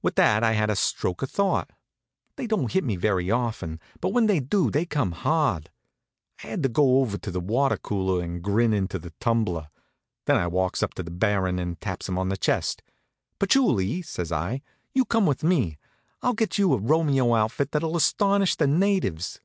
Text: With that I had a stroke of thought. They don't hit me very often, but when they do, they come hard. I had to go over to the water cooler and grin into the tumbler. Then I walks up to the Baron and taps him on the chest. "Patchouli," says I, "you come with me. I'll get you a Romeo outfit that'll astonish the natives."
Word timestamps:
With 0.00 0.14
that 0.14 0.42
I 0.42 0.52
had 0.54 0.70
a 0.70 0.74
stroke 0.74 1.20
of 1.20 1.30
thought. 1.30 1.70
They 2.36 2.46
don't 2.46 2.72
hit 2.72 2.84
me 2.84 2.96
very 2.96 3.30
often, 3.30 3.80
but 4.00 4.14
when 4.14 4.24
they 4.24 4.40
do, 4.40 4.70
they 4.70 4.86
come 4.86 5.12
hard. 5.12 5.68
I 6.42 6.46
had 6.46 6.62
to 6.62 6.70
go 6.70 7.00
over 7.02 7.18
to 7.18 7.30
the 7.30 7.38
water 7.38 7.76
cooler 7.76 8.24
and 8.24 8.40
grin 8.42 8.72
into 8.72 8.98
the 8.98 9.12
tumbler. 9.20 9.68
Then 10.24 10.38
I 10.38 10.46
walks 10.46 10.82
up 10.82 10.94
to 10.94 11.02
the 11.02 11.10
Baron 11.10 11.58
and 11.58 11.78
taps 11.78 12.08
him 12.08 12.16
on 12.18 12.30
the 12.30 12.38
chest. 12.38 12.80
"Patchouli," 13.38 14.00
says 14.00 14.32
I, 14.32 14.62
"you 14.94 15.04
come 15.04 15.26
with 15.26 15.44
me. 15.44 15.76
I'll 16.22 16.32
get 16.32 16.56
you 16.56 16.72
a 16.72 16.78
Romeo 16.78 17.34
outfit 17.34 17.72
that'll 17.72 17.94
astonish 17.94 18.56
the 18.56 18.66
natives." 18.66 19.42